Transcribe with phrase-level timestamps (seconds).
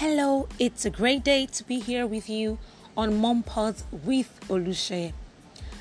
[0.00, 2.58] Hello, it's a great day to be here with you
[2.96, 5.12] on Mom Pods with Olushaye.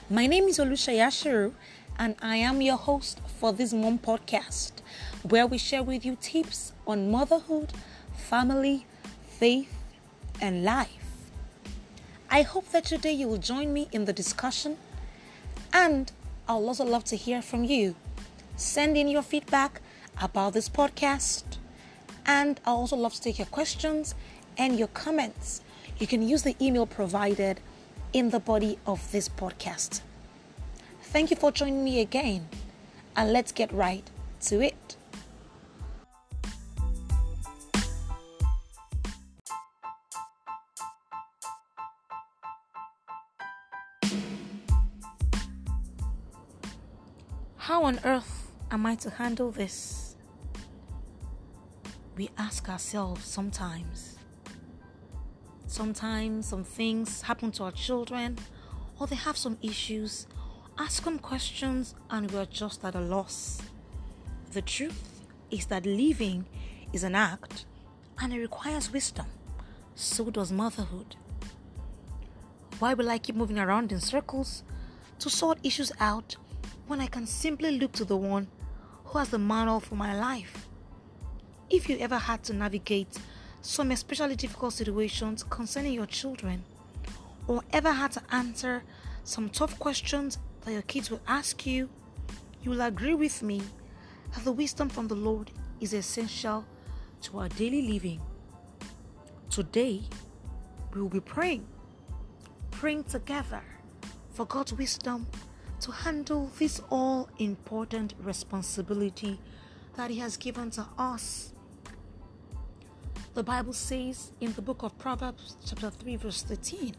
[0.10, 1.54] My name is Olushaye Ashiru,
[2.00, 4.72] and I am your host for this Mom Podcast,
[5.22, 7.74] where we share with you tips on motherhood,
[8.16, 8.88] family,
[9.28, 9.72] faith,
[10.42, 11.30] and life.
[12.28, 14.78] I hope that today you will join me in the discussion,
[15.72, 16.12] and
[16.50, 17.94] I'll also love to hear from you.
[18.56, 19.80] Send in your feedback
[20.20, 21.44] about this podcast
[22.28, 24.14] and I also love to take your questions
[24.58, 25.62] and your comments.
[25.98, 27.60] You can use the email provided
[28.14, 30.02] in the body of this podcast.
[31.04, 32.50] Thank you for joining me again,
[33.16, 34.08] and let's get right
[34.42, 34.98] to it.
[47.56, 50.07] How on earth am I to handle this?
[52.18, 54.18] We ask ourselves sometimes.
[55.68, 58.38] Sometimes some things happen to our children
[59.00, 60.26] or they have some issues.
[60.80, 63.62] Ask them questions and we're just at a loss.
[64.52, 66.46] The truth is that living
[66.92, 67.66] is an act
[68.20, 69.28] and it requires wisdom.
[69.94, 71.16] So does motherhood.
[72.80, 74.64] Why will I keep moving around in circles
[75.20, 76.36] to sort issues out
[76.88, 78.48] when I can simply look to the one
[79.06, 80.67] who has the manual for my life?
[81.70, 83.18] If you ever had to navigate
[83.62, 86.64] some especially difficult situations concerning your children,
[87.46, 88.84] or ever had to answer
[89.26, 91.90] some tough questions that your kids will ask you,
[92.64, 93.62] you will agree with me
[94.34, 95.52] that the wisdom from the Lord
[95.82, 96.66] is essential
[97.24, 98.22] to our daily living.
[99.50, 100.04] Today,
[100.94, 101.68] we will be praying,
[102.72, 103.62] praying together
[104.32, 105.28] for God's wisdom
[105.82, 109.40] to handle this all important responsibility
[109.98, 111.54] that He has given to us
[113.38, 116.96] the Bible says in the book of Proverbs, chapter 3, verse 13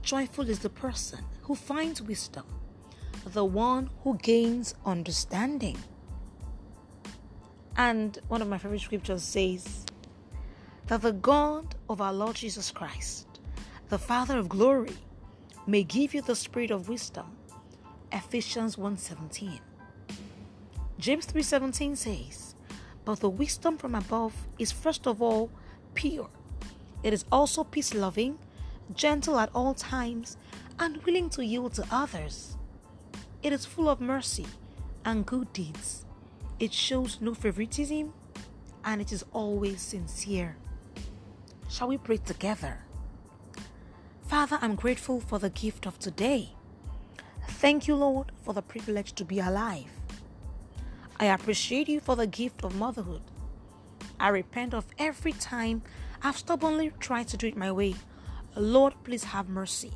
[0.00, 2.46] Joyful is the person who finds wisdom,
[3.26, 5.76] the one who gains understanding.
[7.76, 9.84] And one of my favorite scriptures says
[10.86, 13.26] that the God of our Lord Jesus Christ,
[13.90, 14.96] the Father of glory,
[15.66, 17.26] may give you the spirit of wisdom.
[18.10, 19.60] Ephesians 1:17.
[20.98, 22.51] James 3:17 says,
[23.04, 25.50] but the wisdom from above is first of all
[25.94, 26.28] pure.
[27.02, 28.38] It is also peace loving,
[28.94, 30.36] gentle at all times,
[30.78, 32.56] and willing to yield to others.
[33.42, 34.46] It is full of mercy
[35.04, 36.04] and good deeds.
[36.60, 38.12] It shows no favoritism
[38.84, 40.56] and it is always sincere.
[41.68, 42.78] Shall we pray together?
[44.22, 46.50] Father, I'm grateful for the gift of today.
[47.48, 49.90] Thank you, Lord, for the privilege to be alive.
[51.18, 53.22] I appreciate you for the gift of motherhood.
[54.18, 55.82] I repent of every time
[56.22, 57.94] I've stubbornly tried to do it my way.
[58.54, 59.92] Lord, please have mercy.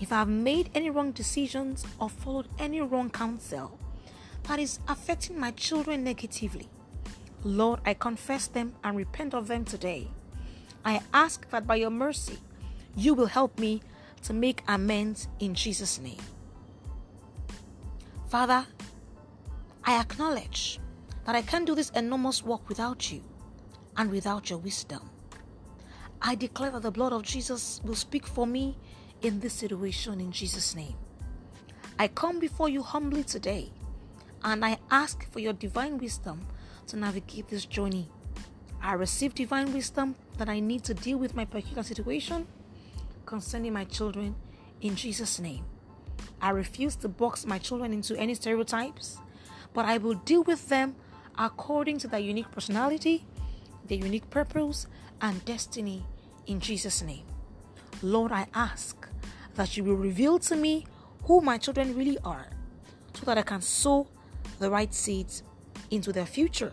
[0.00, 3.78] If I've made any wrong decisions or followed any wrong counsel
[4.44, 6.68] that is affecting my children negatively,
[7.44, 10.08] Lord, I confess them and repent of them today.
[10.84, 12.38] I ask that by your mercy,
[12.96, 13.82] you will help me
[14.24, 16.20] to make amends in Jesus' name.
[18.28, 18.66] Father,
[19.84, 20.78] I acknowledge
[21.24, 23.22] that I can't do this enormous work without you
[23.96, 25.10] and without your wisdom.
[26.20, 28.78] I declare that the blood of Jesus will speak for me
[29.22, 30.94] in this situation in Jesus' name.
[31.98, 33.72] I come before you humbly today
[34.44, 36.46] and I ask for your divine wisdom
[36.86, 38.08] to navigate this journey.
[38.80, 42.46] I receive divine wisdom that I need to deal with my peculiar situation
[43.26, 44.36] concerning my children
[44.80, 45.64] in Jesus' name.
[46.40, 49.18] I refuse to box my children into any stereotypes
[49.74, 50.96] but I will deal with them
[51.38, 53.24] according to their unique personality,
[53.86, 54.86] their unique purpose,
[55.20, 56.04] and destiny
[56.46, 57.24] in Jesus' name.
[58.02, 59.08] Lord, I ask
[59.54, 60.86] that you will reveal to me
[61.24, 62.48] who my children really are
[63.14, 64.08] so that I can sow
[64.58, 65.42] the right seeds
[65.90, 66.72] into their future.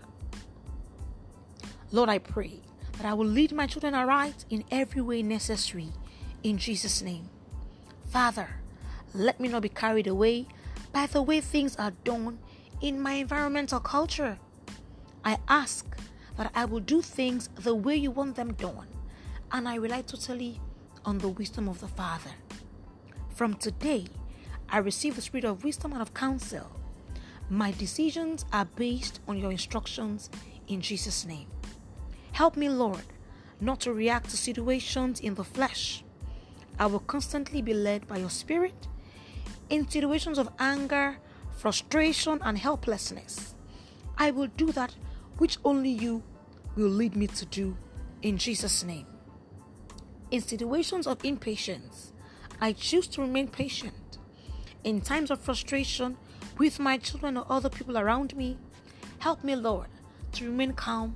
[1.92, 2.62] Lord, I pray
[2.98, 5.90] that I will lead my children aright in every way necessary
[6.44, 7.30] in Jesus' name.
[8.10, 8.50] Father,
[9.13, 10.48] let me not be carried away
[10.92, 12.40] by the way things are done
[12.81, 14.38] in my environmental culture.
[15.24, 15.86] I ask
[16.38, 18.88] that I will do things the way you want them done,
[19.52, 20.62] and I rely totally
[21.06, 22.31] on the wisdom of the Father.
[23.36, 24.06] From today,
[24.70, 26.70] I receive the spirit of wisdom and of counsel.
[27.50, 30.30] My decisions are based on your instructions
[30.68, 31.48] in Jesus' name.
[32.31, 33.04] Help me, Lord,
[33.60, 36.04] not to react to situations in the flesh.
[36.78, 38.88] I will constantly be led by your spirit
[39.70, 41.18] in situations of anger
[41.60, 43.54] frustration, and helplessness.
[44.18, 44.96] I will do that
[45.38, 46.24] which only you
[46.76, 47.76] will lead me to do
[48.22, 49.08] In Jesus' name.
[50.32, 52.12] In situations of impatience,
[52.60, 54.18] I choose to remain patient.
[54.84, 56.18] In times of frustration
[56.58, 58.58] with my children or other people around me,
[59.20, 59.88] help me, Lord,
[60.34, 61.16] to remain calm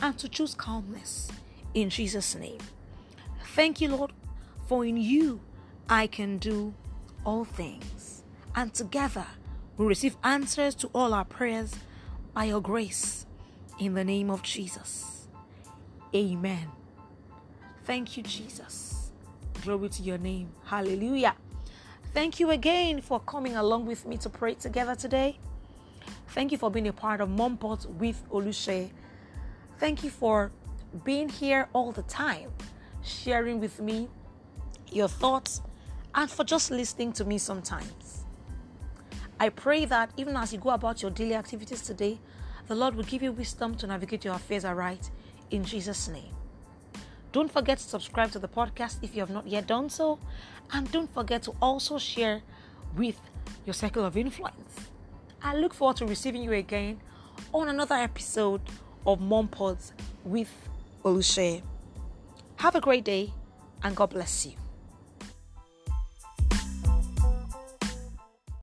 [0.00, 1.30] and to choose calmness.
[1.74, 2.60] In Jesus' name.
[3.54, 4.12] Thank you, Lord,
[4.68, 5.40] for in you
[5.88, 6.74] I can do
[7.24, 8.22] all things.
[8.54, 9.26] And together
[9.76, 11.74] we receive answers to all our prayers
[12.32, 13.26] by your grace.
[13.78, 15.26] In the name of Jesus.
[16.14, 16.68] Amen.
[17.84, 19.10] Thank you, Jesus.
[19.62, 20.52] Glory to your name.
[20.64, 21.34] Hallelujah.
[22.12, 25.40] Thank you again for coming along with me to pray together today.
[26.28, 28.90] Thank you for being a part of Mom Pods with Olushe.
[29.78, 30.52] Thank you for
[31.04, 32.52] being here all the time,
[33.02, 34.08] sharing with me
[34.92, 35.60] your thoughts,
[36.14, 38.23] and for just listening to me sometimes.
[39.38, 42.18] I pray that even as you go about your daily activities today,
[42.66, 45.10] the Lord will give you wisdom to navigate your affairs aright
[45.50, 46.34] in Jesus' name.
[47.32, 50.18] Don't forget to subscribe to the podcast if you have not yet done so,
[50.72, 52.42] and don't forget to also share
[52.96, 53.20] with
[53.66, 54.88] your circle of influence.
[55.42, 57.00] I look forward to receiving you again
[57.52, 58.60] on another episode
[59.06, 59.92] of Mom Pods
[60.24, 60.50] with
[61.04, 61.62] Olushe.
[62.56, 63.32] Have a great day
[63.82, 64.63] and God bless you.